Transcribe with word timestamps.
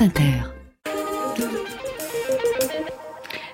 France 0.00 0.18
Inter. 0.18 0.59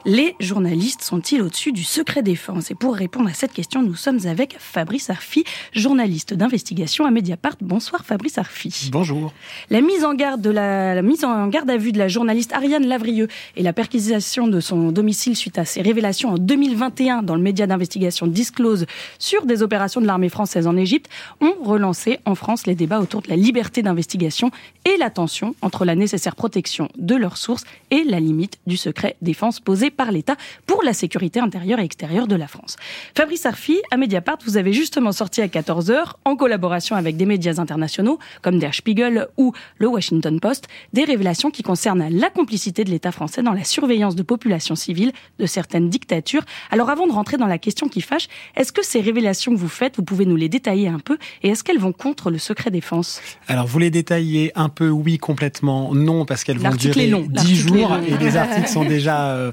Les 0.08 0.36
journalistes 0.38 1.02
sont-ils 1.02 1.42
au-dessus 1.42 1.72
du 1.72 1.83
secret 1.83 2.22
défense? 2.22 2.70
Et 2.70 2.76
pour 2.76 2.94
répondre 2.94 3.28
à 3.28 3.33
cette 3.33 3.52
question, 3.52 3.83
nous 3.83 3.97
sommes 3.97 4.20
avec 4.26 4.54
Fabrice 4.60 5.10
Arfi, 5.10 5.42
journaliste 5.72 6.33
d'investigation 6.33 7.06
à 7.06 7.10
Mediapart. 7.10 7.56
Bonsoir 7.60 8.04
Fabrice 8.04 8.38
Arfi. 8.38 8.88
Bonjour. 8.92 9.32
La 9.68 9.80
mise 9.80 10.04
en 10.04 10.14
garde 10.14 10.40
de 10.40 10.50
la, 10.50 11.02
mise 11.02 11.24
en 11.24 11.48
garde 11.48 11.68
à 11.70 11.77
vue 11.77 11.90
de 11.90 11.98
la 11.98 12.06
journaliste 12.06 12.52
Ariane 12.52 12.86
Lavrieux 12.86 13.27
et 13.56 13.64
la 13.64 13.72
perquisition 13.72 14.46
de 14.46 14.61
son 14.61 14.92
domicile 14.92 15.34
suite 15.34 15.58
à 15.58 15.64
ses 15.64 15.82
révélations 15.82 16.34
en 16.34 16.38
2021 16.38 17.25
dans 17.25 17.34
le 17.34 17.43
média 17.43 17.66
d'investigation 17.66 18.29
Disclose 18.29 18.86
sur 19.18 19.45
des 19.45 19.64
opérations 19.64 20.00
de 20.00 20.07
l'armée 20.07 20.29
française 20.29 20.68
en 20.68 20.77
Égypte 20.77 21.11
ont 21.41 21.57
relancé 21.64 22.20
en 22.27 22.36
France 22.36 22.68
les 22.68 22.77
débats 22.77 23.00
autour 23.00 23.23
de 23.23 23.29
la 23.29 23.36
liberté 23.36 23.82
d'investigation 23.82 24.52
et 24.84 24.96
la 24.98 25.11
tension 25.11 25.57
entre 25.62 25.84
la 25.84 25.96
nécessaire 25.96 26.36
protection 26.36 26.91
de 26.96 27.16
leurs 27.16 27.38
sources 27.38 27.64
et 27.90 28.04
la 28.04 28.20
limite 28.20 28.61
du 28.68 28.76
secret 28.76 29.16
défense 29.20 29.58
posée 29.58 29.90
par 29.96 30.13
l'État 30.13 30.36
pour 30.67 30.82
la 30.82 30.93
sécurité 30.93 31.41
intérieure 31.41 31.81
et 31.81 31.85
extérieure 31.85 32.27
de 32.27 32.37
la 32.37 32.47
France. 32.47 32.77
Fabrice 33.17 33.47
Arfi, 33.47 33.81
à 33.91 33.97
Mediapart, 33.97 34.39
vous 34.45 34.57
avez 34.57 34.73
justement 34.73 35.13
sorti 35.13 35.43
à 35.43 35.47
14h, 35.47 36.13
en 36.25 36.37
collaboration 36.37 36.97
avec 36.97 37.17
des 37.17 37.27
médias 37.27 37.59
internationaux 37.59 38.19
comme 38.43 38.59
Der 38.59 38.75
Spiegel 38.75 39.29
ou 39.37 39.53
le 39.79 39.89
Washington 39.89 40.39
Post, 40.41 40.69
des 40.93 41.05
révélations 41.05 41.51
qui 41.51 41.63
concernent 41.63 42.09
la 42.11 42.31
complicité 42.31 42.85
de 42.85 42.91
l'État 42.91 43.13
français 43.13 43.43
dans 43.43 43.53
la 43.53 43.65
surveillance 43.65 44.15
de 44.15 44.23
populations 44.23 44.77
civiles 44.77 45.13
de 45.39 45.47
certaines 45.47 45.89
dictatures. 45.89 46.45
Alors 46.71 46.91
avant 46.91 47.07
de 47.07 47.13
rentrer 47.13 47.37
dans 47.37 47.47
la 47.47 47.59
question 47.59 47.89
qui 47.89 48.01
fâche, 48.01 48.29
est-ce 48.57 48.73
que 48.73 48.85
ces 48.85 49.01
révélations 49.01 49.53
que 49.53 49.59
vous 49.59 49.69
faites, 49.69 49.97
vous 49.97 50.03
pouvez 50.03 50.27
nous 50.27 50.37
les 50.37 50.49
détailler 50.49 50.89
un 50.89 50.99
peu 50.99 51.19
et 51.43 51.49
est-ce 51.49 51.65
qu'elles 51.65 51.79
vont 51.79 51.93
contre 51.93 52.31
le 52.31 52.39
secret 52.39 52.71
défense? 52.71 53.21
Alors 53.49 53.67
vous 53.67 53.79
les 53.79 53.91
détaillez 53.91 54.53
un 54.55 54.69
peu, 54.69 54.89
oui, 54.89 55.19
complètement, 55.19 55.95
non, 55.95 56.25
parce 56.25 56.45
qu'elles 56.45 56.59
vont 56.59 56.71
durer 56.75 57.13
10 57.29 57.57
jours 57.57 57.97
et 58.07 58.17
les 58.23 58.37
articles 58.37 58.69
sont 58.69 58.85
déjà 58.85 59.31
euh, 59.31 59.53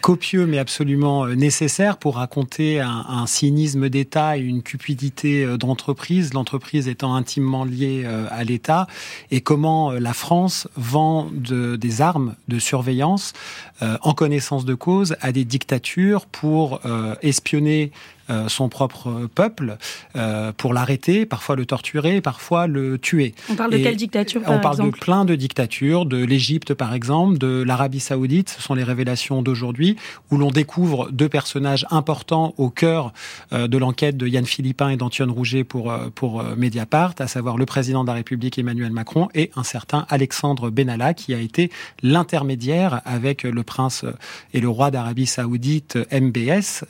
copieux 0.00 0.46
mais 0.46 0.58
absolument 0.58 1.26
euh, 1.26 1.34
nécessaire 1.34 1.96
pour 1.98 2.16
raconter 2.16 2.80
un, 2.80 3.26
cynisme 3.26 3.88
d'État 3.88 4.36
et 4.36 4.40
une 4.40 4.62
cupidité 4.62 5.44
euh, 5.44 5.56
d'entreprise, 5.56 6.32
l'entreprise 6.34 6.88
étant 6.88 7.14
intimement 7.14 7.64
liée 7.64 8.06
à 8.30 8.44
l'État, 8.44 8.86
et 9.30 9.40
comment 9.40 9.92
la 9.92 10.12
France 10.12 10.68
vend 10.76 11.28
des 11.32 12.00
armes 12.00 12.34
de 12.48 12.58
surveillance 12.58 13.32
en 13.80 14.14
connaissance 14.14 14.64
de 14.64 14.74
cause 14.74 15.16
à 15.20 15.32
des 15.32 15.44
dictatures 15.44 16.26
pour 16.26 16.80
espionner 17.22 17.92
euh, 18.28 18.48
son 18.48 18.68
propre 18.68 19.28
peuple 19.32 19.76
euh, 20.16 20.50
pour 20.56 20.74
l'arrêter, 20.74 21.26
parfois 21.26 21.54
le 21.54 21.64
torturer, 21.64 22.20
parfois 22.20 22.66
le 22.66 22.98
tuer. 22.98 23.34
On 23.48 23.54
parle 23.54 23.70
de 23.70 23.78
quelle 23.78 23.94
dictature 23.94 24.42
On 24.46 24.58
parle 24.58 24.84
de 24.84 24.90
plein 24.90 25.24
de 25.24 25.36
dictatures, 25.36 26.06
de 26.06 26.24
l'Égypte 26.24 26.74
par 26.74 26.92
exemple, 26.92 27.38
de 27.38 27.62
l'Arabie 27.62 28.00
saoudite, 28.00 28.50
ce 28.50 28.62
sont 28.62 28.74
les 28.74 28.82
révélations 28.82 29.42
d'aujourd'hui, 29.42 29.96
où 30.32 30.38
l'on 30.38 30.50
découvre 30.50 31.08
deux 31.12 31.28
personnages 31.28 31.86
importants 31.90 32.52
au 32.56 32.68
cœur 32.68 33.12
euh, 33.52 33.68
de 33.68 33.78
l'enquête 33.78 34.16
de 34.16 34.26
Yann 34.26 34.44
Philippin 34.44 34.88
et 34.88 34.96
d'Antoine 34.96 35.30
Rouget 35.30 35.62
pour, 35.62 35.94
pour 36.16 36.42
Mediapart, 36.56 37.14
à 37.20 37.28
savoir 37.28 37.56
le 37.56 37.66
président 37.66 38.02
de 38.02 38.08
la 38.08 38.14
République 38.14 38.58
Emmanuel 38.58 38.90
Macron 38.90 39.28
et 39.34 39.52
un 39.54 39.62
certain 39.62 40.04
Alexandre 40.08 40.70
Benalla 40.70 41.14
qui 41.14 41.32
a 41.32 41.38
été 41.38 41.70
l'intermédiaire 42.02 43.02
avec 43.04 43.44
le 43.44 43.62
prince 43.62 44.04
et 44.52 44.60
le 44.60 44.68
roi 44.68 44.90
d'Arabie 44.90 45.26
saoudite 45.26 45.96
MBS, 46.12 46.84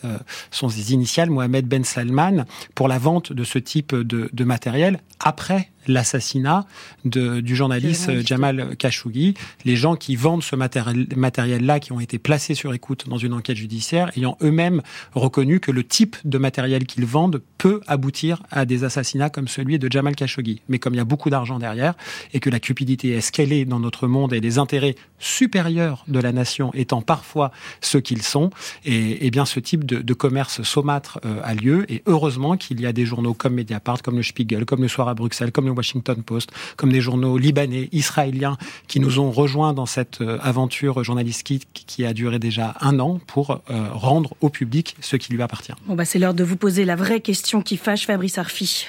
sont 0.50 0.68
ses 0.70 0.94
initiales 0.94 1.25
Mohamed 1.30 1.66
Ben 1.66 1.84
Salman 1.84 2.44
pour 2.74 2.88
la 2.88 2.98
vente 2.98 3.32
de 3.32 3.44
ce 3.44 3.58
type 3.58 3.94
de, 3.94 4.44
matériel 4.44 5.00
après 5.20 5.70
l'assassinat 5.86 6.66
du 7.04 7.56
journaliste 7.56 8.26
Jamal 8.26 8.76
Khashoggi. 8.76 9.34
Les 9.64 9.76
gens 9.76 9.96
qui 9.96 10.16
vendent 10.16 10.42
ce 10.42 10.56
matériel-là, 10.56 11.80
qui 11.80 11.92
ont 11.92 12.00
été 12.00 12.18
placés 12.18 12.54
sur 12.54 12.74
écoute 12.74 13.08
dans 13.08 13.18
une 13.18 13.32
enquête 13.32 13.56
judiciaire, 13.56 14.10
ayant 14.16 14.36
eux-mêmes 14.42 14.82
reconnu 15.14 15.60
que 15.60 15.70
le 15.70 15.84
type 15.84 16.16
de 16.24 16.38
matériel 16.38 16.86
qu'ils 16.86 17.06
vendent 17.06 17.42
peut 17.58 17.80
aboutir 17.86 18.42
à 18.50 18.64
des 18.64 18.84
assassinats 18.84 19.30
comme 19.30 19.48
celui 19.48 19.78
de 19.78 19.90
Jamal 19.90 20.16
Khashoggi. 20.16 20.60
Mais 20.68 20.78
comme 20.78 20.94
il 20.94 20.98
y 20.98 21.00
a 21.00 21.04
beaucoup 21.04 21.30
d'argent 21.30 21.58
derrière 21.58 21.94
et 22.32 22.40
que 22.40 22.50
la 22.50 22.60
cupidité 22.60 23.10
est 23.10 23.20
ce 23.20 23.64
dans 23.64 23.80
notre 23.80 24.06
monde 24.06 24.32
et 24.32 24.40
les 24.40 24.58
intérêts 24.58 24.96
supérieurs 25.18 26.04
de 26.08 26.18
la 26.18 26.32
nation 26.32 26.70
étant 26.74 27.02
parfois 27.02 27.52
ceux 27.80 28.00
qu'ils 28.00 28.22
sont, 28.22 28.50
et, 28.84 29.30
bien 29.30 29.44
ce 29.44 29.60
type 29.60 29.84
de, 29.84 30.14
commerce 30.14 30.62
saumâtre 30.62 31.20
euh, 31.24 31.40
a 31.42 31.54
lieu. 31.54 31.90
Et 31.92 32.02
heureusement 32.06 32.56
qu'il 32.56 32.80
y 32.80 32.86
a 32.86 32.92
des 32.92 33.04
journaux 33.04 33.34
comme 33.34 33.54
Mediapart, 33.54 34.02
comme 34.02 34.16
le 34.16 34.22
Spiegel, 34.22 34.64
comme 34.64 34.82
le 34.82 34.88
Soir 34.88 35.08
à 35.08 35.14
Bruxelles, 35.14 35.52
comme 35.52 35.66
le 35.66 35.72
Washington 35.76 36.22
Post, 36.22 36.50
comme 36.76 36.92
des 36.92 37.00
journaux 37.00 37.38
libanais, 37.38 37.88
israéliens, 37.92 38.56
qui 38.88 39.00
nous 39.00 39.20
ont 39.20 39.30
rejoints 39.30 39.74
dans 39.74 39.86
cette 39.86 40.20
euh, 40.20 40.38
aventure 40.42 41.04
journalistique 41.04 41.66
qui 41.86 42.04
a 42.04 42.12
duré 42.12 42.38
déjà 42.38 42.74
un 42.80 42.98
an 43.00 43.20
pour 43.26 43.62
euh, 43.70 43.88
rendre 43.92 44.34
au 44.40 44.48
public 44.48 44.96
ce 45.00 45.16
qui 45.16 45.32
lui 45.32 45.42
appartient. 45.42 45.72
Bon 45.86 45.94
bah 45.94 46.04
c'est 46.04 46.18
l'heure 46.18 46.34
de 46.34 46.44
vous 46.44 46.56
poser 46.56 46.84
la 46.84 46.96
vraie 46.96 47.20
question 47.20 47.62
qui 47.62 47.76
fâche 47.76 48.06
Fabrice 48.06 48.38
Arfi. 48.38 48.86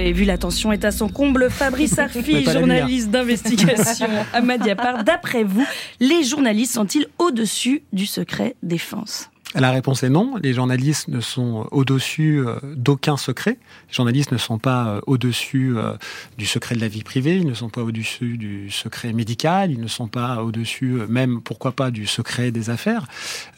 Et 0.00 0.12
vu 0.12 0.24
la 0.24 0.38
tension 0.38 0.70
est 0.72 0.84
à 0.84 0.92
son 0.92 1.08
comble, 1.08 1.50
Fabrice 1.50 1.98
Arfi, 1.98 2.44
journaliste 2.44 3.10
d'investigation 3.10 4.08
à 4.32 4.40
Mediapart, 4.40 5.04
d'après 5.04 5.42
vous, 5.42 5.66
les 6.00 6.22
journalistes 6.22 6.74
sont-ils 6.74 7.06
au-dessus 7.18 7.82
du 7.92 8.06
secret 8.06 8.54
défense? 8.62 9.28
La 9.54 9.70
réponse 9.70 10.02
est 10.02 10.10
non. 10.10 10.34
Les 10.42 10.52
journalistes 10.52 11.08
ne 11.08 11.20
sont 11.20 11.66
au-dessus 11.70 12.46
euh, 12.46 12.56
d'aucun 12.76 13.16
secret. 13.16 13.58
Les 13.88 13.94
journalistes 13.94 14.30
ne 14.30 14.36
sont 14.36 14.58
pas 14.58 14.88
euh, 14.88 15.00
au-dessus 15.06 15.72
euh, 15.76 15.94
du 16.36 16.44
secret 16.44 16.74
de 16.74 16.80
la 16.82 16.88
vie 16.88 17.02
privée, 17.02 17.38
ils 17.38 17.46
ne 17.46 17.54
sont 17.54 17.70
pas 17.70 17.82
au-dessus 17.82 18.36
du 18.36 18.70
secret 18.70 19.14
médical, 19.14 19.70
ils 19.70 19.80
ne 19.80 19.88
sont 19.88 20.06
pas 20.06 20.42
au-dessus 20.42 21.00
même, 21.08 21.40
pourquoi 21.40 21.72
pas, 21.72 21.90
du 21.90 22.06
secret 22.06 22.50
des 22.50 22.68
affaires. 22.68 23.06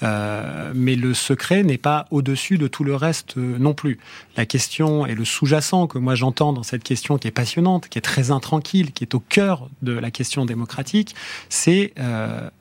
mais 0.03 0.95
le 0.95 1.15
secret 1.15 1.63
n'est 1.65 1.79
pas 1.79 2.07
au-dessus 2.11 2.57
de 2.59 2.69
tout 2.69 2.85
le 2.85 2.95
reste 2.95 3.37
non 3.37 3.75
plus. 3.75 3.99
La 4.37 4.47
question 4.47 5.07
et 5.07 5.15
le 5.15 5.25
sous-jacent 5.25 5.87
que 5.89 5.99
moi 5.99 6.15
j'entends 6.15 6.53
dans 6.53 6.63
cette 6.63 6.85
question 6.85 7.19
qui 7.19 7.29
est 7.29 7.33
passionnante, 7.33 7.89
qui 7.89 7.99
est 7.99 8.03
très 8.03 8.31
intranquille, 8.31 8.93
qui 8.93 9.05
est 9.05 9.15
au 9.15 9.21
cœur 9.21 9.69
de 9.83 9.93
la 9.93 10.11
question 10.11 10.45
démocratique, 10.45 11.15
c'est 11.49 11.95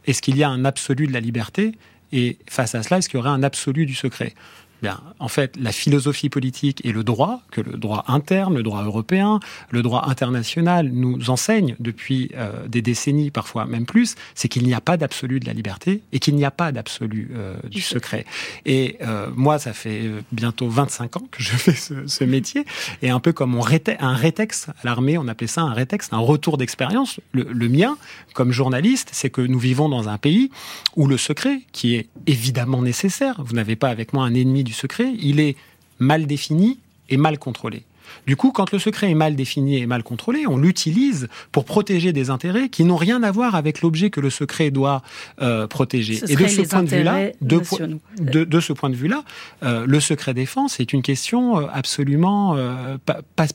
est-ce 0.05 0.21
qu'il 0.21 0.37
y 0.37 0.43
a 0.43 0.49
un 0.49 0.65
absolu 0.65 1.07
de 1.07 1.13
la 1.13 1.19
liberté? 1.19 1.75
Et 2.11 2.37
face 2.49 2.75
à 2.75 2.83
cela, 2.83 2.97
est-ce 2.97 3.09
qu'il 3.09 3.17
y 3.17 3.21
aurait 3.21 3.29
un 3.29 3.43
absolu 3.43 3.85
du 3.85 3.95
secret? 3.95 4.33
Bien, 4.81 5.01
en 5.19 5.27
fait, 5.27 5.55
la 5.57 5.71
philosophie 5.71 6.29
politique 6.29 6.81
et 6.85 6.91
le 6.91 7.03
droit, 7.03 7.41
que 7.51 7.61
le 7.61 7.77
droit 7.77 8.05
interne, 8.07 8.55
le 8.55 8.63
droit 8.63 8.83
européen, 8.83 9.39
le 9.69 9.81
droit 9.81 10.05
international 10.07 10.89
nous 10.91 11.29
enseignent 11.29 11.75
depuis 11.79 12.31
euh, 12.35 12.67
des 12.67 12.81
décennies, 12.81 13.31
parfois 13.31 13.65
même 13.65 13.85
plus, 13.85 14.15
c'est 14.35 14.47
qu'il 14.47 14.63
n'y 14.63 14.73
a 14.73 14.81
pas 14.81 14.97
d'absolu 14.97 15.39
de 15.39 15.45
la 15.45 15.53
liberté 15.53 16.01
et 16.11 16.19
qu'il 16.19 16.35
n'y 16.35 16.45
a 16.45 16.51
pas 16.51 16.71
d'absolu 16.71 17.31
euh, 17.33 17.55
du 17.69 17.81
secret. 17.81 18.25
Et 18.65 18.97
euh, 19.01 19.29
moi, 19.35 19.59
ça 19.59 19.73
fait 19.73 20.09
bientôt 20.31 20.69
25 20.69 21.17
ans 21.17 21.27
que 21.31 21.43
je 21.43 21.51
fais 21.51 21.73
ce, 21.73 22.07
ce 22.07 22.23
métier, 22.23 22.65
et 23.01 23.09
un 23.09 23.19
peu 23.19 23.33
comme 23.33 23.55
on 23.55 23.63
un 23.99 24.13
rétex 24.15 24.69
à 24.69 24.73
l'armée, 24.83 25.17
on 25.17 25.27
appelait 25.27 25.47
ça 25.47 25.61
un 25.61 25.73
rétex, 25.73 26.09
un 26.11 26.17
retour 26.17 26.57
d'expérience. 26.57 27.19
Le, 27.33 27.43
le 27.43 27.69
mien, 27.69 27.97
comme 28.33 28.51
journaliste, 28.51 29.09
c'est 29.11 29.29
que 29.29 29.41
nous 29.41 29.59
vivons 29.59 29.89
dans 29.89 30.09
un 30.09 30.17
pays 30.17 30.49
où 30.95 31.07
le 31.07 31.17
secret, 31.17 31.61
qui 31.71 31.95
est 31.95 32.09
évidemment 32.25 32.81
nécessaire, 32.81 33.35
vous 33.43 33.53
n'avez 33.53 33.75
pas 33.75 33.89
avec 33.89 34.13
moi 34.13 34.25
un 34.25 34.33
ennemi 34.33 34.63
du 34.69 34.75
secret, 34.75 35.11
il 35.19 35.39
est 35.39 35.55
mal 35.97 36.27
défini 36.27 36.77
et 37.09 37.17
mal 37.17 37.39
contrôlé. 37.39 37.83
Du 38.27 38.35
coup, 38.35 38.51
quand 38.51 38.71
le 38.71 38.77
secret 38.77 39.09
est 39.09 39.15
mal 39.15 39.35
défini 39.35 39.77
et 39.77 39.87
mal 39.87 40.03
contrôlé, 40.03 40.45
on 40.47 40.57
l'utilise 40.57 41.27
pour 41.51 41.65
protéger 41.65 42.13
des 42.13 42.29
intérêts 42.29 42.69
qui 42.69 42.83
n'ont 42.83 42.95
rien 42.95 43.23
à 43.23 43.31
voir 43.31 43.55
avec 43.55 43.81
l'objet 43.81 44.11
que 44.11 44.19
le 44.19 44.29
secret 44.29 44.69
doit 44.69 45.01
euh, 45.41 45.65
protéger. 45.65 46.15
et 46.27 46.35
de 46.35 46.47
ce, 46.47 46.61
point 46.61 46.83
de 46.83 46.89
vue-là, 46.89 47.29
de, 47.41 48.43
de, 48.43 48.59
ce 48.59 48.73
point 48.73 48.89
de 48.89 48.95
vue-là, 48.95 49.23
le 49.61 49.99
secret 49.99 50.33
défense 50.33 50.79
est 50.79 50.93
une 50.93 51.01
question 51.01 51.59
euh, 51.59 51.67
absolument 51.71 52.55
euh, 52.55 52.97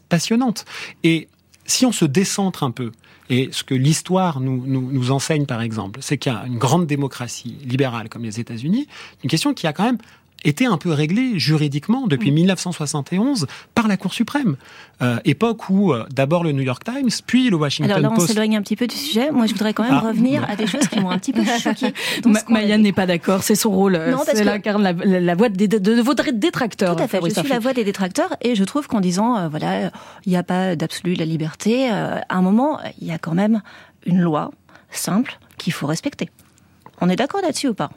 passionnante. 0.08 0.64
Et 1.04 1.28
si 1.66 1.86
on 1.86 1.92
se 1.92 2.04
décentre 2.04 2.62
un 2.62 2.70
peu, 2.70 2.90
et 3.30 3.48
ce 3.52 3.64
que 3.64 3.74
l'histoire 3.74 4.40
nous, 4.40 4.62
nous, 4.66 4.92
nous, 4.92 5.10
enseigne 5.10 5.46
par 5.46 5.62
exemple, 5.62 6.00
c'est 6.02 6.18
qu'il 6.18 6.32
y 6.32 6.36
a 6.36 6.44
une 6.46 6.58
grande 6.58 6.86
démocratie 6.86 7.56
libérale 7.64 8.08
comme 8.08 8.22
les 8.22 8.38
États-Unis, 8.38 8.86
une 9.22 9.30
question 9.30 9.54
qui 9.54 9.66
a 9.66 9.72
quand 9.72 9.84
même 9.84 9.98
était 10.44 10.66
un 10.66 10.76
peu 10.76 10.92
réglé 10.92 11.38
juridiquement 11.38 12.06
depuis 12.06 12.30
1971 12.30 13.42
mm. 13.42 13.46
par 13.74 13.88
la 13.88 13.96
Cour 13.96 14.12
suprême. 14.14 14.56
Euh, 15.02 15.18
époque 15.24 15.68
où 15.70 15.92
euh, 15.92 16.04
d'abord 16.10 16.44
le 16.44 16.52
New 16.52 16.62
York 16.62 16.84
Times, 16.84 17.10
puis 17.26 17.50
le 17.50 17.56
Washington 17.56 17.90
Post. 17.90 18.04
Alors 18.04 18.16
là, 18.16 18.22
on 18.22 18.26
s'éloigne 18.26 18.56
un 18.56 18.62
petit 18.62 18.76
peu 18.76 18.86
du 18.86 18.94
sujet. 18.94 19.30
Moi, 19.32 19.46
je 19.46 19.52
voudrais 19.52 19.74
quand 19.74 19.82
même 19.82 20.00
ah. 20.00 20.08
revenir 20.08 20.48
à 20.48 20.54
des 20.54 20.66
choses 20.66 20.86
qui 20.86 21.00
m'ont 21.00 21.10
un 21.10 21.18
petit 21.18 21.32
peu 21.32 21.42
choqué. 21.60 21.92
Mayanne 22.48 22.82
n'est 22.82 22.92
pas 22.92 23.06
d'accord, 23.06 23.42
c'est 23.42 23.56
son 23.56 23.70
rôle. 23.70 23.96
Elle 23.96 24.48
incarne 24.48 24.82
la, 24.82 24.92
la, 24.92 25.34
voix 25.34 25.48
des, 25.48 25.66
de, 25.66 25.78
de, 25.78 26.00
vos 26.00 26.14
détracteurs. 26.14 26.96
Tout 26.96 27.02
à 27.02 27.08
fait, 27.08 27.20
je 27.24 27.40
suis 27.40 27.48
la 27.48 27.58
voix 27.58 27.72
des 27.72 27.84
détracteurs 27.84 28.36
et 28.40 28.54
je 28.54 28.64
trouve 28.64 28.86
qu'en 28.86 29.00
disant, 29.00 29.36
euh, 29.36 29.48
voilà, 29.48 29.90
il 30.26 30.30
n'y 30.30 30.36
a 30.36 30.42
pas 30.42 30.76
d'absolu 30.76 31.14
de 31.14 31.18
la 31.18 31.24
liberté, 31.24 31.88
à 31.88 32.24
un 32.28 32.42
moment, 32.42 32.78
il 33.00 33.08
y 33.08 33.12
a 33.12 33.18
quand 33.18 33.34
même 33.34 33.62
une 34.06 34.20
loi 34.20 34.50
simple 34.90 35.38
qu'il 35.58 35.72
faut 35.72 35.86
respecter. 35.86 36.30
On 37.00 37.08
est 37.08 37.16
d'accord 37.16 37.42
là-dessus 37.42 37.68
ou 37.68 37.74
pas? 37.74 37.90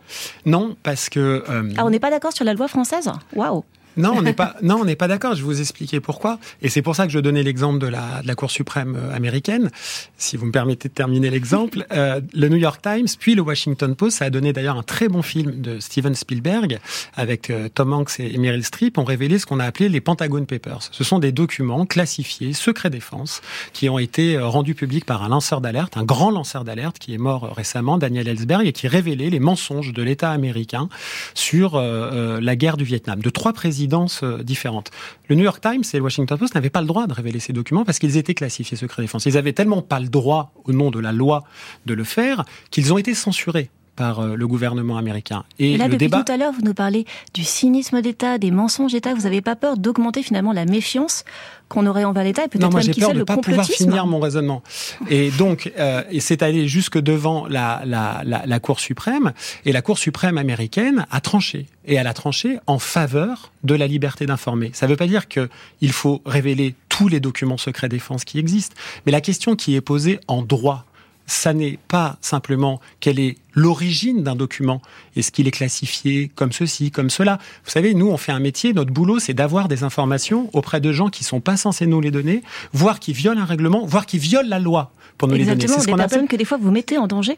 Non, 0.46 0.76
parce 0.84 1.10
que... 1.10 1.44
Euh, 1.50 1.74
ah, 1.78 1.86
on 1.86 1.90
n'est 1.90 2.00
pas 2.00 2.10
d'accord 2.10 2.34
sur 2.34 2.46
la 2.46 2.54
loi 2.54 2.68
française? 2.68 3.10
Waouh 3.36 3.64
Non, 3.98 4.14
on 4.16 4.22
n'est 4.22 4.34
pas, 4.34 4.56
non, 4.62 4.78
on 4.82 4.86
n'est 4.86 4.96
pas 4.96 5.08
d'accord. 5.08 5.34
Je 5.34 5.42
vais 5.42 5.46
vous 5.46 5.60
expliquer 5.60 6.00
pourquoi. 6.00 6.40
Et 6.62 6.70
c'est 6.70 6.84
pour 6.84 6.96
ça 6.96 7.08
que 7.08 7.12
je 7.12 7.20
donnais 7.20 7.44
l'exemple 7.44 7.80
de 7.80 7.88
la, 7.88 8.22
de 8.22 8.28
la 8.28 8.36
Cour 8.36 8.52
suprême 8.52 8.96
euh, 8.96 9.16
américaine. 9.16 9.72
Si 10.18 10.38
vous 10.38 10.46
me 10.46 10.52
permettez 10.52 10.88
de 10.88 10.94
terminer 10.94 11.32
l'exemple, 11.32 11.86
euh, 11.92 12.22
le 12.34 12.50
New 12.50 12.58
York 12.58 12.82
Times 12.82 13.08
puis 13.20 13.34
le 13.34 13.42
Washington 13.42 13.96
Post, 13.96 14.18
ça 14.18 14.26
a 14.26 14.30
donné 14.30 14.54
d'ailleurs 14.54 14.78
un 14.78 14.84
très 14.84 15.08
bon 15.08 15.24
film 15.24 15.62
de 15.62 15.80
Steven 15.80 16.14
Spielberg 16.14 16.80
avec 17.16 17.50
euh, 17.50 17.70
Tom 17.74 17.94
Hanks 17.94 18.20
et 18.20 18.38
Meryl 18.38 18.64
Streep, 18.64 18.98
ont 18.98 19.04
révélé 19.04 19.40
ce 19.40 19.46
qu'on 19.46 19.60
a 19.60 19.66
appelé 19.66 19.90
les 19.90 20.02
Pentagon 20.02 20.46
Papers. 20.46 20.90
Ce 20.92 21.04
sont 21.04 21.18
des 21.18 21.32
documents 21.32 21.86
classifiés, 21.86 22.54
secret 22.54 22.92
défense, 22.92 23.42
qui 23.74 23.90
ont 23.90 23.98
été 23.98 24.38
rendus 24.38 24.76
publics 24.76 25.06
par 25.06 25.24
un 25.24 25.30
lanceur 25.30 25.62
d'alerte, 25.62 25.98
un 25.98 26.04
grand 26.04 26.30
lanceur 26.30 26.64
d'alerte 26.64 27.00
qui 27.00 27.14
est 27.14 27.18
mort 27.18 27.54
récemment, 27.56 27.98
Daniel 27.98 28.28
Ellsberg, 28.28 28.68
et 28.68 28.74
qui 28.74 28.88
révélait 28.88 29.30
les 29.30 29.40
mensonges 29.40 29.94
de 29.94 30.04
l'État 30.04 30.32
américain 30.32 30.90
sur 31.34 31.80
la 31.80 32.56
guerre 32.56 32.78
du 32.78 32.84
Vietnam, 32.84 33.20
de 33.22 33.30
trois 33.30 33.54
présidences 33.88 34.24
différentes. 34.44 34.92
Le 35.30 35.36
New 35.36 35.44
York 35.44 35.62
Times 35.62 35.84
et 35.94 35.98
le 35.98 36.04
Washington 36.04 36.38
Post 36.38 36.56
n'avaient 36.56 36.70
pas 36.70 36.82
le 36.82 36.88
droit 36.88 37.08
de 37.08 37.14
révéler 37.14 37.40
ces 37.40 37.54
documents 37.54 37.86
parce 37.86 38.00
qu'ils 38.00 38.18
étaient 38.18 38.34
classifiés 38.34 38.76
secret 38.76 39.02
défense. 39.02 39.26
Ils 39.26 39.38
avaient 39.38 39.54
tellement 39.54 39.82
pas 39.82 40.00
le 40.00 40.10
droit, 40.10 40.52
au 40.66 40.74
nom 40.74 40.92
de 40.92 41.00
la 41.00 41.12
loi, 41.14 41.44
de 41.86 41.94
le 41.94 42.04
faire, 42.04 42.44
qu'ils 42.70 42.92
ont 42.94 42.98
été 42.98 43.14
censurés 43.14 43.70
par 43.98 44.20
euh, 44.20 44.36
le 44.36 44.48
gouvernement 44.48 44.96
américain. 44.98 45.44
Et, 45.60 45.76
là, 45.76 45.90
depuis 45.90 46.10
tout 46.10 46.32
à 46.32 46.38
l'heure, 46.38 46.54
vous 46.54 46.62
nous 46.62 46.74
parlez 46.74 47.06
du 47.34 47.44
cynisme 47.44 48.02
d'État, 48.02 48.38
des 48.38 48.52
mensonges 48.52 48.94
d'État. 48.94 49.14
Vous 49.14 49.24
n'avez 49.24 49.42
pas 49.42 49.58
peur 49.58 49.76
d'augmenter 49.76 50.24
finalement 50.24 50.54
la 50.54 50.66
méfiance 50.66 51.26
qu'on 51.68 51.86
aurait 51.86 52.06
envers 52.06 52.24
l'État 52.24 52.46
et 52.46 52.48
peut-être 52.48 52.62
non, 52.62 52.70
moi 52.70 52.80
j'ai 52.80 52.94
peur 52.94 53.14
de 53.14 53.20
ne 53.20 53.24
pas 53.24 53.36
pouvoir 53.38 53.66
finir 53.66 54.06
mon 54.06 54.20
raisonnement. 54.20 54.64
Et 55.10 55.32
donc, 55.32 55.74
euh, 55.78 56.04
c'est 56.20 56.42
allé 56.42 56.68
jusque 56.68 56.98
devant 56.98 57.48
la, 57.48 57.82
la, 57.86 58.22
la, 58.24 58.46
la, 58.46 58.60
Cour 58.60 58.80
suprême, 58.80 59.34
et 59.66 59.74
la 59.74 59.82
Cour 59.82 59.98
suprême 59.98 60.38
américaine 60.38 61.06
a 61.12 61.20
tranché. 61.20 61.66
Et 61.86 61.96
elle 61.96 62.08
a 62.08 62.14
tranché 62.14 62.60
en 62.68 62.80
faveur 62.80 63.52
de 63.64 63.76
la 63.76 63.88
liberté 63.88 64.26
d'informer. 64.26 64.72
Ça 64.74 64.86
ne 64.86 64.92
veut 64.92 64.98
pas 64.98 65.08
dire 65.08 65.28
qu'il 65.28 65.92
faut 65.92 66.22
révéler 66.26 66.76
tous 66.88 67.08
les 67.08 67.20
documents 67.20 67.58
secrets 67.58 67.90
défense 67.90 68.24
qui 68.24 68.40
existent, 68.40 68.76
mais 69.06 69.12
la 69.12 69.22
question 69.22 69.56
qui 69.56 69.76
est 69.76 69.82
posée 69.82 70.20
en 70.28 70.42
droit, 70.42 70.86
ça 71.28 71.54
n'est 71.54 71.78
pas 71.88 72.18
simplement 72.22 72.80
quelle 73.00 73.20
est 73.20 73.36
l'origine 73.54 74.24
d'un 74.24 74.36
document. 74.36 74.82
Est-ce 75.16 75.32
qu'il 75.32 75.48
est 75.48 75.52
classifié 75.52 76.32
comme 76.34 76.52
ceci, 76.52 76.90
comme 76.90 77.10
cela 77.10 77.38
Vous 77.66 77.72
savez, 77.72 77.94
nous, 77.94 78.08
on 78.08 78.18
fait 78.18 78.32
un 78.32 78.40
métier, 78.40 78.74
notre 78.74 78.92
boulot, 78.92 79.20
c'est 79.20 79.34
d'avoir 79.34 79.68
des 79.68 79.84
informations 79.84 80.50
auprès 80.54 80.80
de 80.80 80.92
gens 80.92 81.10
qui 81.10 81.24
sont 81.24 81.42
pas 81.42 81.58
censés 81.58 81.86
nous 81.86 82.02
les 82.02 82.12
donner, 82.12 82.42
voire 82.74 83.00
qui 83.00 83.14
violent 83.14 83.42
un 83.42 83.46
règlement, 83.46 83.86
voire 83.86 84.06
qui 84.06 84.18
violent 84.18 84.50
la 84.50 84.60
loi 84.60 84.92
pour 85.18 85.28
nous 85.28 85.36
les 85.36 85.46
donner. 85.46 85.68
C'est 85.68 85.82
ce 85.82 85.88
qu'on 85.88 86.00
appelle 86.00 86.28
que 86.28 86.36
des 86.36 86.46
fois 86.46 86.58
vous 86.58 86.72
mettez 86.72 86.98
en 86.98 87.08
danger 87.08 87.38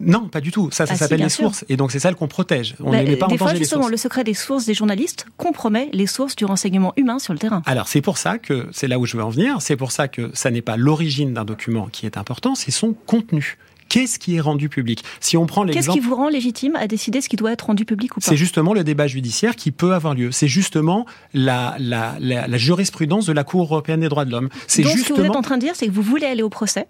non, 0.00 0.28
pas 0.28 0.40
du 0.40 0.52
tout. 0.52 0.70
Ça, 0.70 0.86
ça 0.86 0.94
ah, 0.94 0.96
s'appelle 0.96 1.20
les 1.20 1.28
sources. 1.28 1.64
Et 1.68 1.76
donc, 1.76 1.90
c'est 1.90 1.98
ça 1.98 2.12
qu'on 2.12 2.28
protège. 2.28 2.76
On 2.80 2.90
bah, 2.90 3.02
ne 3.02 3.08
met 3.08 3.16
pas 3.16 3.26
en 3.26 3.30
danger 3.30 3.38
fois, 3.38 3.54
justement, 3.54 3.88
le 3.88 3.96
secret 3.96 4.22
des 4.22 4.34
sources 4.34 4.64
des 4.64 4.74
journalistes 4.74 5.26
compromet 5.36 5.88
les 5.92 6.06
sources 6.06 6.36
du 6.36 6.44
renseignement 6.44 6.92
humain 6.96 7.18
sur 7.18 7.32
le 7.32 7.38
terrain. 7.38 7.62
Alors, 7.66 7.88
c'est 7.88 8.00
pour 8.00 8.18
ça 8.18 8.38
que, 8.38 8.68
c'est 8.72 8.86
là 8.86 8.98
où 8.98 9.06
je 9.06 9.16
veux 9.16 9.24
en 9.24 9.30
venir, 9.30 9.60
c'est 9.60 9.76
pour 9.76 9.90
ça 9.90 10.06
que 10.08 10.30
ça 10.34 10.50
n'est 10.50 10.62
pas 10.62 10.76
l'origine 10.76 11.34
d'un 11.34 11.44
document 11.44 11.88
qui 11.90 12.06
est 12.06 12.16
important, 12.16 12.54
c'est 12.54 12.70
son 12.70 12.92
contenu. 12.92 13.58
Qu'est-ce 13.88 14.18
qui 14.18 14.36
est 14.36 14.40
rendu 14.40 14.68
public? 14.68 15.02
Si 15.18 15.36
on 15.36 15.46
prend 15.46 15.64
l'exemple, 15.64 15.86
qu'est-ce 15.86 15.98
qui 15.98 16.06
vous 16.06 16.14
rend 16.14 16.28
légitime 16.28 16.76
à 16.76 16.86
décider 16.86 17.22
ce 17.22 17.28
qui 17.28 17.36
doit 17.36 17.52
être 17.52 17.66
rendu 17.66 17.86
public 17.86 18.16
ou 18.16 18.20
pas? 18.20 18.26
C'est 18.26 18.36
justement 18.36 18.74
le 18.74 18.84
débat 18.84 19.06
judiciaire 19.06 19.56
qui 19.56 19.72
peut 19.72 19.94
avoir 19.94 20.14
lieu. 20.14 20.30
C'est 20.30 20.46
justement 20.46 21.06
la, 21.32 21.74
la, 21.78 22.16
la, 22.20 22.46
la, 22.46 22.58
jurisprudence 22.58 23.24
de 23.24 23.32
la 23.32 23.44
Cour 23.44 23.62
européenne 23.62 24.00
des 24.00 24.10
droits 24.10 24.26
de 24.26 24.30
l'homme. 24.30 24.50
C'est 24.66 24.82
justement... 24.82 25.04
ce 25.04 25.08
que 25.08 25.14
vous 25.14 25.24
êtes 25.24 25.36
en 25.36 25.42
train 25.42 25.56
de 25.56 25.62
dire, 25.62 25.74
c'est 25.74 25.86
que 25.86 25.92
vous 25.92 26.02
voulez 26.02 26.26
aller 26.26 26.42
au 26.42 26.50
procès 26.50 26.86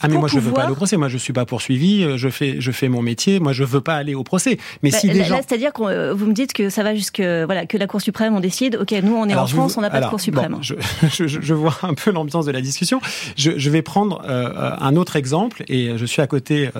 ah 0.00 0.08
mais 0.08 0.16
moi 0.16 0.28
je 0.28 0.38
veux 0.38 0.52
pas 0.52 0.62
aller 0.62 0.72
au 0.72 0.76
procès, 0.76 0.96
moi 0.96 1.08
je 1.08 1.18
suis 1.18 1.32
pas 1.32 1.46
poursuivi, 1.46 2.02
euh, 2.02 2.16
je 2.16 2.28
fais 2.28 2.60
je 2.60 2.70
fais 2.72 2.88
mon 2.88 3.02
métier, 3.02 3.40
moi 3.40 3.52
je 3.52 3.64
veux 3.64 3.80
pas 3.80 3.96
aller 3.96 4.14
au 4.14 4.24
procès. 4.24 4.58
Mais 4.82 4.90
bah, 4.90 4.98
si 4.98 5.08
des 5.08 5.24
gens... 5.24 5.36
c'est-à-dire 5.36 5.72
que 5.72 5.82
euh, 5.82 6.14
vous 6.14 6.26
me 6.26 6.32
dites 6.32 6.52
que 6.52 6.70
ça 6.70 6.82
va 6.82 6.94
jusque 6.94 7.20
voilà 7.20 7.66
que 7.66 7.76
la 7.76 7.86
Cour 7.86 8.00
suprême 8.00 8.34
on 8.34 8.40
décide, 8.40 8.76
ok 8.80 8.92
nous 9.02 9.14
on 9.14 9.28
est 9.28 9.34
en 9.34 9.46
France, 9.46 9.76
on 9.76 9.80
n'a 9.80 9.90
pas 9.90 10.00
de 10.00 10.06
Cour 10.06 10.20
suprême. 10.20 10.58
je, 10.60 10.74
je, 11.08 11.26
je, 11.26 11.54
vois 11.54 11.76
un 11.82 11.94
peu 11.94 12.10
l'ambiance 12.10 12.46
de 12.46 12.52
la 12.52 12.60
discussion. 12.60 13.00
Je, 13.36 13.52
je 13.56 13.70
vais 13.70 13.82
prendre 13.82 14.22
euh, 14.26 14.72
un 14.80 14.96
autre 14.96 15.16
exemple 15.16 15.64
et 15.68 15.96
je 15.96 16.06
suis 16.06 16.22
à 16.22 16.26
côté 16.26 16.70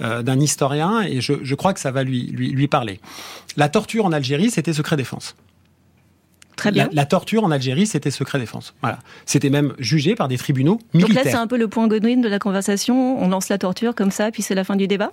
d'un 0.00 0.40
historien 0.40 1.02
et 1.02 1.20
je, 1.20 1.34
je 1.42 1.54
crois 1.54 1.72
que 1.72 1.80
ça 1.80 1.90
va 1.90 2.02
lui 2.02 2.26
lui, 2.26 2.50
lui 2.50 2.68
parler. 2.68 3.00
La 3.56 3.68
torture 3.68 4.04
en 4.04 4.12
Algérie 4.12 4.50
c'était 4.50 4.72
secret 4.72 4.96
défense. 4.96 5.36
Très 6.56 6.70
bien. 6.70 6.88
La, 6.92 7.06
torture 7.06 7.44
en 7.44 7.50
Algérie, 7.50 7.86
c'était 7.86 8.10
secret 8.10 8.38
défense. 8.38 8.74
Voilà. 8.80 8.98
C'était 9.26 9.50
même 9.50 9.74
jugé 9.78 10.14
par 10.14 10.28
des 10.28 10.38
tribunaux 10.38 10.78
militaires. 10.92 11.16
Donc 11.16 11.24
là, 11.24 11.30
c'est 11.30 11.36
un 11.36 11.46
peu 11.46 11.58
le 11.58 11.68
point 11.68 11.88
Godwin 11.88 12.20
de 12.20 12.28
la 12.28 12.38
conversation. 12.38 13.22
On 13.22 13.28
lance 13.28 13.48
la 13.48 13.58
torture 13.58 13.94
comme 13.94 14.10
ça, 14.10 14.30
puis 14.30 14.42
c'est 14.42 14.54
la 14.54 14.64
fin 14.64 14.76
du 14.76 14.86
débat? 14.86 15.10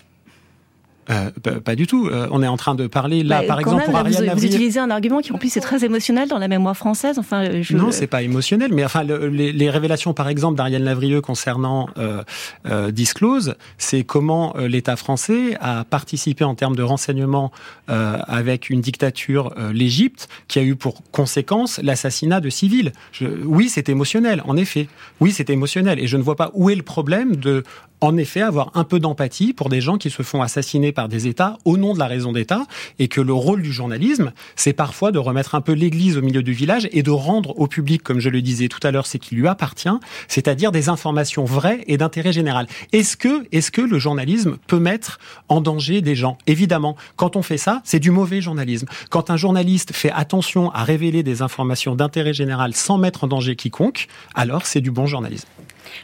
Euh, 1.10 1.32
pas, 1.64 1.76
du 1.76 1.88
tout. 1.88 2.08
Euh, 2.08 2.28
on 2.32 2.44
est 2.44 2.48
en 2.48 2.58
train 2.58 2.76
de 2.76 2.88
parler 2.88 3.24
là, 3.24 3.42
bah, 3.42 3.48
par 3.48 3.60
exemple, 3.60 3.86
pour 3.86 3.96
Ariane 3.96 4.30
vous, 4.30 4.36
vous, 4.36 4.46
utilisez 4.46 4.80
un 4.80 4.92
argument 4.92 5.20
qui 5.22 5.32
en 5.32 5.38
plus 5.38 5.56
est 5.58 5.62
très 5.62 5.84
émotionnel 5.84 6.30
dans 6.30 6.38
la 6.38 6.48
mémoire 6.48 6.78
française. 6.78 7.18
Enfin, 7.18 7.62
je... 7.62 7.76
non, 7.76 7.92
c'est 7.92 8.08
pas 8.08 8.22
émotionnel, 8.22 8.72
mais 8.74 8.86
enfin, 8.86 9.04
les, 9.04 9.52
les, 9.52 9.70
révélations, 9.70 10.14
par 10.14 10.30
exemple, 10.30 10.58
d'Ariane 10.58 10.84
Lavrieux 10.84 11.22
concernant 11.22 11.90
euh, 11.98 12.24
euh 12.68 12.92
Disclose, 12.92 13.56
c'est 13.78 14.04
comment 14.04 14.56
euh, 14.58 14.68
l'État 14.68 14.96
français 14.96 15.58
a 15.60 15.84
participé 15.86 16.44
en 16.44 16.56
termes 16.56 16.76
de 16.76 16.84
renseignement 16.84 17.52
avec 17.88 18.70
une 18.70 18.80
dictature, 18.80 19.54
l'Égypte, 19.74 20.30
qui 20.48 20.60
a 20.60 20.62
eu 20.62 20.78
pour 20.78 21.02
conséquence 21.12 21.78
l'assassinat 21.84 22.40
de 22.40 22.50
civils. 22.50 22.94
Je, 23.12 23.26
oui, 23.44 23.68
c'est 23.68 23.90
émotionnel, 23.90 24.42
en 24.46 24.56
effet. 24.56 24.88
Oui, 25.20 25.34
c'est 25.34 25.50
émotionnel, 25.50 26.00
et 26.00 26.08
je 26.08 26.16
ne 26.16 26.24
vois 26.24 26.38
pas 26.38 26.52
où 26.54 26.70
est 26.70 26.76
le 26.76 26.84
problème 26.84 27.36
de 27.36 27.64
en 28.02 28.18
effet 28.18 28.42
avoir 28.42 28.72
un 28.74 28.84
peu 28.84 29.00
d'empathie 29.00 29.54
pour 29.54 29.70
des 29.70 29.80
gens 29.80 29.98
qui 29.98 30.10
se 30.10 30.24
font 30.24 30.42
assassiner 30.42 30.92
par 30.92 31.08
des 31.08 31.28
États 31.28 31.58
au 31.66 31.78
nom 31.78 31.94
de 31.94 32.00
la 32.00 32.08
raison 32.08 32.32
d'État 32.32 32.66
et 33.00 33.08
que 33.08 33.22
le 33.22 33.34
rôle 33.34 33.62
du 33.62 33.72
journalisme, 33.72 34.34
c'est 34.56 34.74
parfois 34.74 35.12
de 35.12 35.20
remettre 35.20 35.56
un 35.56 35.62
peu 35.62 35.74
l'église 35.74 36.18
au 36.18 36.22
milieu 36.22 36.44
du 36.44 36.52
village 36.52 36.90
et 36.92 37.04
de 37.04 37.12
rendre 37.12 37.58
au 37.60 37.68
public, 37.68 38.02
comme 38.02 38.20
je 38.20 38.30
le 38.30 38.42
disais 38.42 38.68
tout 38.68 38.86
à 38.86 38.92
l'heure, 38.92 39.06
ce 39.06 39.18
qui 39.18 39.36
lui 39.36 39.48
appartient, 39.48 39.90
c'est-à-dire 40.28 40.72
des 40.72 40.90
informations 40.90 41.46
vraies 41.46 41.84
et 41.88 41.98
d'intérêt 41.98 42.34
général. 42.34 42.68
Est-ce 42.92 43.16
que, 43.16 43.46
est-ce 43.52 43.72
que 43.72 43.82
le 43.82 44.00
journalisme 44.00 44.58
peut 44.68 44.80
mettre 44.80 45.20
en 45.48 45.62
danger 45.62 46.02
des 46.02 46.16
gens? 46.16 46.38
Évidemment, 46.48 46.96
quand 47.16 47.36
on 47.36 47.44
fait 47.44 47.58
ça, 47.58 47.82
c'est 47.84 48.00
du 48.00 48.10
mauvais 48.10 48.42
journalisme. 48.42 48.88
Quand 49.10 49.30
un 49.30 49.38
journaliste 49.38 49.94
fait 49.94 50.12
attention 50.12 50.72
à 50.72 50.84
révéler 50.84 51.22
des 51.22 51.44
informations 51.44 51.96
d'intérêt 51.96 52.34
général 52.34 52.74
sans 52.74 52.98
mettre 52.98 53.26
en 53.26 53.28
danger 53.28 53.56
quiconque, 53.56 54.08
alors 54.34 54.66
c'est 54.66 54.82
du 54.82 54.90
bon 54.90 55.06
journalisme. 55.06 55.48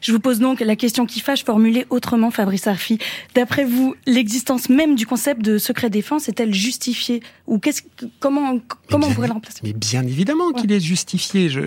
Je 0.02 0.12
vous 0.12 0.20
pose 0.20 0.40
donc 0.40 0.60
la 0.60 0.76
question 0.76 1.06
qui 1.06 1.20
fâche 1.20 1.44
formulée 1.44 1.86
autrement, 1.90 2.32
Fabrice 2.32 2.68
Arfi. 2.68 3.00
D'après 3.36 3.66
vous, 3.66 3.96
l'existence 4.06 4.70
même 4.70 4.96
du 4.96 5.06
concept 5.06 5.42
de 5.42 5.58
secret 5.58 5.90
défense 5.90 6.30
est-elle 6.30 6.54
justifiée 6.54 7.22
Ou 7.48 7.60
qu'est-ce, 7.60 7.82
comment, 8.20 8.60
comment 8.90 9.08
on 9.08 9.14
pourrait 9.14 9.28
le 9.28 9.34
remplacer 9.34 9.60
Mais 9.64 9.74
bien 9.74 10.04
évidemment 10.04 10.52
qu'il 10.52 10.72
est 10.72 10.80
justifié. 10.80 11.50
Je, 11.50 11.62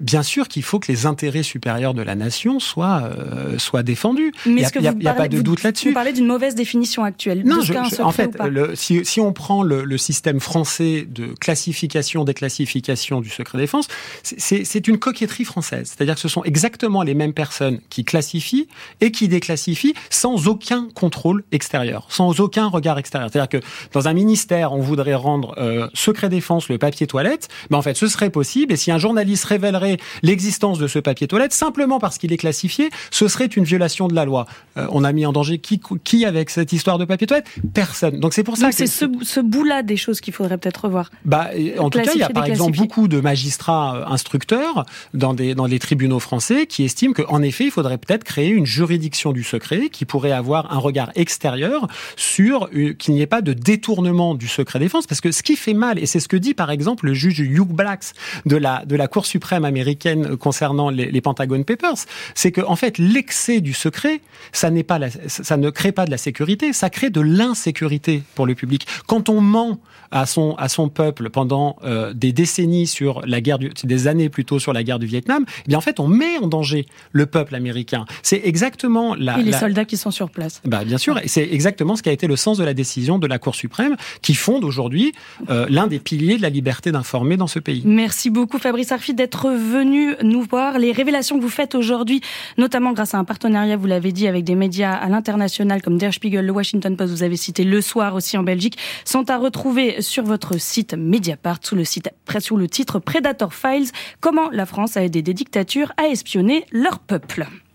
bien 0.00 0.22
sûr 0.22 0.48
qu'il 0.48 0.62
faut 0.62 0.78
que 0.78 0.90
les 0.90 1.06
intérêts 1.06 1.42
supérieurs 1.42 1.94
de 1.94 2.02
la 2.02 2.14
nation 2.14 2.60
soient, 2.60 3.02
euh, 3.04 3.58
soient 3.58 3.82
défendus. 3.82 4.32
Mais 4.46 4.62
il 4.74 4.80
n'y 4.80 5.08
a, 5.08 5.14
pas 5.14 5.28
de 5.28 5.40
doute 5.40 5.62
là-dessus. 5.62 5.88
Vous 5.88 5.94
parlez 5.94 6.12
d'une 6.12 6.26
mauvaise 6.26 6.54
définition 6.54 7.04
actuelle. 7.04 7.42
Non, 7.44 7.60
en 8.00 8.12
fait, 8.12 8.36
le, 8.48 8.74
si, 8.74 9.04
si, 9.04 9.20
on 9.20 9.32
prend 9.32 9.62
le, 9.62 9.84
le, 9.84 9.98
système 9.98 10.40
français 10.40 11.06
de 11.08 11.28
classification, 11.40 12.24
déclassification 12.24 13.20
du 13.20 13.30
secret 13.30 13.58
défense, 13.58 13.88
c'est 14.22 14.88
une 14.88 14.98
coquetterie 14.98 15.44
française. 15.44 15.92
C'est-à-dire 15.94 16.14
que 16.14 16.20
ce 16.20 16.28
sont 16.28 16.44
exactement 16.44 17.02
les 17.02 17.14
mêmes 17.14 17.32
personnes 17.32 17.45
qui 17.90 18.04
classifie 18.04 18.68
et 19.00 19.10
qui 19.10 19.28
déclassifie 19.28 19.94
sans 20.10 20.48
aucun 20.48 20.88
contrôle 20.94 21.44
extérieur, 21.52 22.06
sans 22.08 22.40
aucun 22.40 22.68
regard 22.68 22.98
extérieur. 22.98 23.30
C'est-à-dire 23.30 23.48
que 23.48 23.66
dans 23.92 24.08
un 24.08 24.12
ministère, 24.12 24.72
on 24.72 24.80
voudrait 24.80 25.14
rendre 25.14 25.54
euh, 25.58 25.88
secret 25.94 26.28
défense 26.28 26.68
le 26.68 26.78
papier 26.78 27.06
toilette, 27.06 27.48
mais 27.70 27.76
en 27.76 27.82
fait, 27.82 27.96
ce 27.96 28.08
serait 28.08 28.30
possible. 28.30 28.72
Et 28.72 28.76
si 28.76 28.90
un 28.90 28.98
journaliste 28.98 29.44
révélerait 29.44 29.98
l'existence 30.22 30.78
de 30.78 30.86
ce 30.86 30.98
papier 30.98 31.26
toilette 31.26 31.52
simplement 31.52 31.98
parce 31.98 32.18
qu'il 32.18 32.32
est 32.32 32.36
classifié, 32.36 32.90
ce 33.10 33.28
serait 33.28 33.46
une 33.46 33.64
violation 33.64 34.08
de 34.08 34.14
la 34.14 34.24
loi. 34.24 34.46
Euh, 34.76 34.86
on 34.90 35.04
a 35.04 35.12
mis 35.12 35.26
en 35.26 35.32
danger 35.32 35.58
qui, 35.58 35.80
qui 36.04 36.24
avec 36.24 36.50
cette 36.50 36.72
histoire 36.72 36.98
de 36.98 37.04
papier 37.04 37.26
toilette? 37.26 37.46
Personne. 37.74 38.20
Donc 38.20 38.34
c'est 38.34 38.44
pour 38.44 38.56
ça 38.56 38.70
que 38.70 38.74
c'est 38.74 38.86
ce, 38.86 39.06
ce 39.22 39.40
bout-là 39.40 39.82
des 39.82 39.96
choses 39.96 40.20
qu'il 40.20 40.34
faudrait 40.34 40.58
peut-être 40.58 40.84
revoir. 40.84 41.10
Bah, 41.24 41.50
en 41.78 41.90
tout 41.90 42.00
cas, 42.00 42.12
il 42.14 42.20
y 42.20 42.22
a 42.22 42.28
par 42.28 42.46
exemple 42.46 42.76
beaucoup 42.76 43.08
de 43.08 43.20
magistrats 43.20 43.96
euh, 43.96 44.12
instructeurs 44.12 44.84
dans 45.14 45.34
des 45.34 45.54
dans 45.54 45.66
les 45.66 45.78
tribunaux 45.78 46.20
français 46.20 46.66
qui 46.66 46.84
estiment 46.84 47.14
qu'en 47.36 47.42
effet, 47.42 47.64
il 47.64 47.70
faudrait 47.70 47.98
peut-être 47.98 48.24
créer 48.24 48.48
une 48.48 48.64
juridiction 48.64 49.32
du 49.32 49.44
secret 49.44 49.90
qui 49.90 50.06
pourrait 50.06 50.32
avoir 50.32 50.72
un 50.72 50.78
regard 50.78 51.10
extérieur 51.16 51.86
sur 52.16 52.70
qu'il 52.98 53.14
n'y 53.14 53.20
ait 53.20 53.26
pas 53.26 53.42
de 53.42 53.52
détournement 53.52 54.34
du 54.34 54.48
secret 54.48 54.78
défense. 54.78 55.06
Parce 55.06 55.20
que 55.20 55.32
ce 55.32 55.42
qui 55.42 55.54
fait 55.54 55.74
mal, 55.74 55.98
et 55.98 56.06
c'est 56.06 56.20
ce 56.20 56.28
que 56.28 56.36
dit 56.38 56.54
par 56.54 56.70
exemple 56.70 57.04
le 57.04 57.12
juge 57.12 57.40
Hugh 57.40 57.68
Blacks 57.68 58.14
de 58.46 58.56
la, 58.56 58.86
de 58.86 58.96
la 58.96 59.06
Cour 59.06 59.26
suprême 59.26 59.66
américaine 59.66 60.36
concernant 60.38 60.88
les, 60.88 61.20
Pentagon 61.20 61.62
Papers, 61.62 62.06
c'est 62.34 62.52
que 62.52 62.62
en 62.62 62.76
fait 62.76 62.96
l'excès 62.98 63.60
du 63.60 63.74
secret, 63.74 64.20
ça 64.52 64.70
pas 64.86 64.98
ça 65.26 65.56
ne 65.56 65.70
crée 65.70 65.92
pas 65.92 66.06
de 66.06 66.10
la 66.10 66.18
sécurité, 66.18 66.72
ça 66.72 66.88
crée 66.88 67.10
de 67.10 67.20
l'insécurité 67.20 68.22
pour 68.34 68.46
le 68.46 68.54
public. 68.54 68.86
Quand 69.06 69.28
on 69.28 69.40
ment 69.40 69.78
à 70.10 70.24
son 70.24 70.54
à 70.54 70.68
son 70.68 70.88
peuple 70.88 71.30
pendant 71.30 71.76
euh, 71.82 72.12
des 72.14 72.32
décennies 72.32 72.86
sur 72.86 73.26
la 73.26 73.40
guerre 73.40 73.58
du, 73.58 73.70
des 73.82 74.06
années 74.06 74.28
plutôt 74.28 74.58
sur 74.58 74.72
la 74.72 74.84
guerre 74.84 74.98
du 74.98 75.06
Vietnam, 75.06 75.44
eh 75.64 75.68
bien 75.68 75.78
en 75.78 75.80
fait 75.80 75.98
on 76.00 76.06
met 76.06 76.38
en 76.38 76.46
danger 76.46 76.86
le 77.12 77.25
le 77.26 77.30
peuple 77.30 77.56
américain. 77.56 78.04
C'est 78.22 78.40
exactement 78.44 79.14
la... 79.14 79.38
Et 79.38 79.42
les 79.42 79.50
la... 79.50 79.58
soldats 79.58 79.84
qui 79.84 79.96
sont 79.96 80.12
sur 80.12 80.30
place. 80.30 80.62
Bah, 80.64 80.84
bien 80.84 80.98
sûr, 80.98 81.18
et 81.18 81.28
c'est 81.28 81.42
exactement 81.50 81.96
ce 81.96 82.02
qui 82.02 82.08
a 82.08 82.12
été 82.12 82.26
le 82.26 82.36
sens 82.36 82.56
de 82.56 82.64
la 82.64 82.72
décision 82.72 83.18
de 83.18 83.26
la 83.26 83.38
Cour 83.38 83.54
suprême, 83.54 83.96
qui 84.22 84.34
fonde 84.34 84.64
aujourd'hui 84.64 85.12
euh, 85.50 85.66
l'un 85.68 85.88
des 85.88 85.98
piliers 85.98 86.36
de 86.36 86.42
la 86.42 86.50
liberté 86.50 86.92
d'informer 86.92 87.36
dans 87.36 87.48
ce 87.48 87.58
pays. 87.58 87.82
Merci 87.84 88.30
beaucoup 88.30 88.58
Fabrice 88.58 88.92
Arfi 88.92 89.12
d'être 89.12 89.50
venu 89.50 90.14
nous 90.22 90.42
voir. 90.42 90.78
Les 90.78 90.92
révélations 90.92 91.36
que 91.36 91.42
vous 91.42 91.48
faites 91.48 91.74
aujourd'hui, 91.74 92.20
notamment 92.58 92.92
grâce 92.92 93.14
à 93.14 93.18
un 93.18 93.24
partenariat, 93.24 93.76
vous 93.76 93.86
l'avez 93.86 94.12
dit, 94.12 94.28
avec 94.28 94.44
des 94.44 94.54
médias 94.54 94.92
à 94.92 95.08
l'international 95.08 95.82
comme 95.82 95.98
Der 95.98 96.14
Spiegel, 96.14 96.46
le 96.46 96.52
Washington 96.52 96.96
Post, 96.96 97.12
vous 97.12 97.22
avez 97.24 97.36
cité 97.36 97.64
Le 97.64 97.80
Soir 97.80 98.14
aussi 98.14 98.38
en 98.38 98.44
Belgique, 98.44 98.78
sont 99.04 99.28
à 99.30 99.36
retrouver 99.36 100.00
sur 100.00 100.22
votre 100.22 100.60
site 100.60 100.94
Mediapart 100.94 101.58
sous 101.62 101.74
le, 101.74 101.84
site, 101.84 102.10
sous 102.38 102.56
le 102.56 102.68
titre 102.68 102.98
Predator 103.00 103.52
Files, 103.52 103.90
comment 104.20 104.48
la 104.50 104.66
France 104.66 104.96
a 104.96 105.02
aidé 105.02 105.22
des 105.22 105.34
dictatures 105.34 105.92
à 105.96 106.08
espionner 106.08 106.64
leur 106.70 107.00
peuple. 107.18 107.65